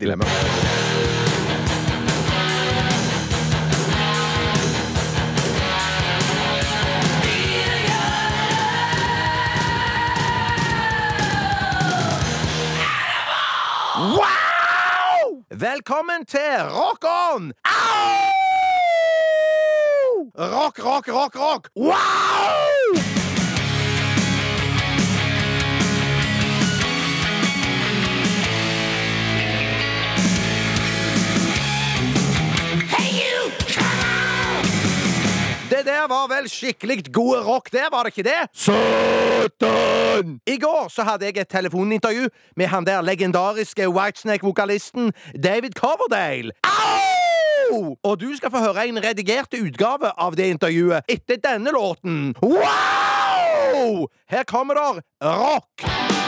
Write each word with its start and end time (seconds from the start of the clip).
Dilemma. 0.00 0.24
Wow! 13.96 15.44
Velkommen 15.50 16.26
til 16.26 16.40
Rock 16.58 17.04
On! 17.04 17.52
Au! 17.64 18.24
Rock, 20.36 20.78
rock, 20.78 21.08
rock, 21.08 21.36
rock! 21.36 21.68
Wow! 21.76 22.53
Det 35.84 35.92
der 35.92 36.06
var 36.08 36.28
vel 36.30 36.46
skikkelig 36.48 37.12
gode 37.12 37.42
rock, 37.44 37.66
det, 37.72 37.82
var 37.92 38.06
det 38.06 38.14
ikke 38.16 38.24
det? 38.24 38.48
Satan! 38.56 40.30
I 40.46 40.56
går 40.56 40.88
så 40.88 41.04
hadde 41.04 41.26
jeg 41.28 41.36
et 41.42 41.50
telefonintervju 41.52 42.30
med 42.56 42.66
han 42.72 42.86
der 42.86 43.04
legendariske 43.04 43.90
Whitesnake-vokalisten 43.92 45.12
David 45.36 45.76
Coverdale. 45.76 46.56
Au! 46.64 47.96
Og 48.02 48.20
du 48.20 48.32
skal 48.36 48.50
få 48.50 48.64
høre 48.64 48.88
en 48.88 49.04
redigert 49.04 49.52
utgave 49.60 50.08
av 50.16 50.40
det 50.40 50.48
intervjuet 50.56 51.04
etter 51.04 51.36
denne 51.44 51.76
låten. 51.76 52.32
Wow! 52.40 54.08
Her 54.32 54.48
kommer 54.48 54.80
der 54.80 55.04
rock. 55.20 56.23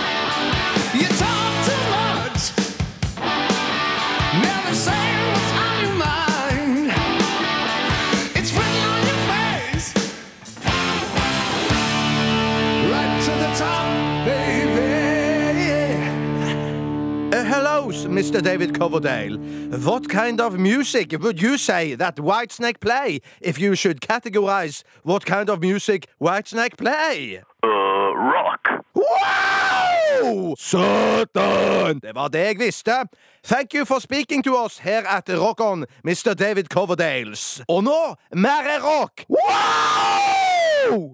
Uh, 17.47 17.55
hello, 17.55 17.89
Mr. 17.89 18.43
David 18.43 18.75
Coverdale. 18.75 19.37
What 19.85 20.09
kind 20.09 20.41
of 20.41 20.59
music 20.59 21.15
would 21.21 21.41
you 21.41 21.57
say 21.57 21.95
that 21.95 22.17
Whitesnake 22.17 22.81
play 22.81 23.21
if 23.41 23.59
you 23.59 23.75
should 23.75 24.01
categorize 24.01 24.83
what 25.05 25.25
kind 25.25 25.49
of 25.49 25.61
music 25.61 26.09
Whitesnake 26.21 26.77
play? 26.77 27.43
Uh, 27.63 27.69
rock. 27.69 28.85
Wow! 28.95 30.55
Satan! 30.59 32.01
Det 32.01 32.15
var 32.15 32.29
det 32.29 32.45
jeg 32.47 32.59
visste. 32.59 33.09
Thank 33.45 33.75
you 33.75 33.85
for 33.85 34.01
speaking 34.01 34.43
to 34.45 34.65
us 34.65 34.79
her 34.79 35.03
at 35.07 35.29
Rock 35.29 35.61
On, 35.61 35.87
Mr. 36.05 36.35
David 36.35 36.65
Coverdales. 36.69 37.63
Og 37.69 37.85
nå 37.85 38.15
mer 38.33 38.81
rock! 38.83 39.25
Wow! 39.29 41.13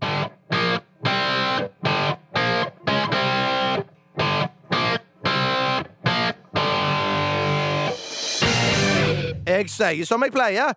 Jeg 9.52 9.70
sier 9.70 10.08
som 10.08 10.22
jeg 10.24 10.32
pleier. 10.32 10.74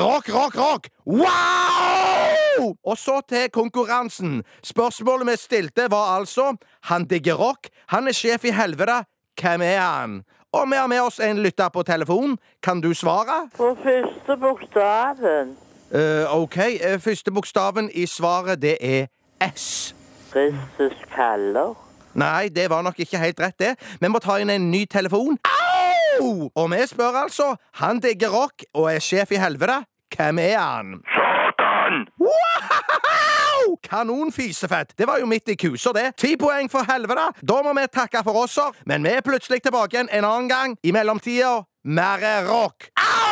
Rock, 0.00 0.30
rock, 0.34 0.56
rock! 0.58 0.88
Wow! 1.06 2.74
Og 2.84 2.98
så 2.98 3.20
til 3.28 3.50
konkurransen. 3.52 4.42
Spørsmålet 4.64 5.30
vi 5.30 5.36
stilte, 5.36 5.90
var 5.90 6.16
altså 6.16 6.56
Han 6.90 7.04
digger 7.04 7.34
rock. 7.34 7.68
Han 7.88 8.08
er 8.08 8.12
sjef 8.12 8.44
i 8.44 8.54
helvete. 8.54 9.04
Hvem 9.40 9.62
er 9.62 9.80
han? 9.80 10.22
Og 10.54 10.70
vi 10.70 10.76
har 10.76 10.86
med 10.86 11.00
oss 11.00 11.20
en 11.20 11.42
lytter 11.42 11.68
på 11.68 11.82
telefon. 11.82 12.38
Kan 12.62 12.80
du 12.80 12.94
svare? 12.94 13.48
På 13.56 13.76
første 13.82 14.36
bokstaven. 14.40 15.56
Uh, 15.94 16.42
OK. 16.42 16.56
eh, 16.56 17.00
første 17.00 17.30
bokstaven 17.30 17.90
i 17.94 18.06
svaret, 18.06 18.62
det 18.62 18.76
er 18.80 19.06
S. 19.54 19.94
Kristus 20.32 20.96
kaller. 21.14 21.74
Nei, 22.14 22.48
det 22.48 22.70
var 22.70 22.82
nok 22.82 22.98
ikke 22.98 23.18
helt 23.18 23.40
rett, 23.40 23.58
det. 23.58 23.74
Vi 24.00 24.08
må 24.08 24.18
ta 24.18 24.38
inn 24.38 24.50
en 24.50 24.70
ny 24.70 24.84
telefon. 24.90 25.38
Au! 25.44 25.63
Og 26.56 26.70
vi 26.70 26.86
spør 26.86 27.16
altså. 27.24 27.56
Han 27.80 28.00
digger 28.00 28.28
rock 28.30 28.64
og 28.74 28.92
er 28.94 29.02
sjef 29.02 29.32
i 29.34 29.40
helvete. 29.42 29.82
Hvem 30.16 30.38
er 30.38 30.58
han? 30.58 31.00
Satan! 31.16 32.06
Wow! 32.20 33.76
Kanonfisefett. 33.82 34.94
Det 34.98 35.06
var 35.06 35.18
jo 35.18 35.26
midt 35.26 35.48
i 35.48 35.56
kusa, 35.56 35.92
det. 35.92 36.16
Ti 36.16 36.36
poeng 36.36 36.70
for 36.70 36.86
helvete. 36.86 37.26
Da 37.42 37.62
må 37.62 37.74
vi 37.74 37.86
takke 37.92 38.22
for 38.24 38.44
oss, 38.44 38.58
men 38.86 39.02
vi 39.02 39.16
er 39.16 39.26
plutselig 39.26 39.62
tilbake 39.62 39.96
igjen 39.96 40.12
en 40.12 40.24
annen 40.24 40.48
gang. 40.48 40.76
I 40.82 40.92
mellomtida 40.92 41.62
mer 41.84 42.46
rock. 42.48 42.90
Au! 42.98 43.24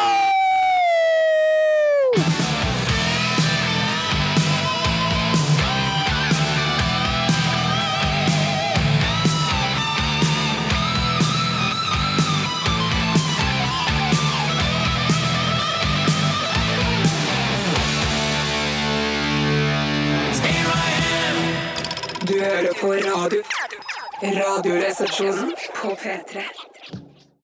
Hører 22.53 22.73
på 22.81 22.87
radio. 22.93 23.43
Radioresepsjonen 24.23 25.55
på 25.75 25.89
P3. 25.89 26.41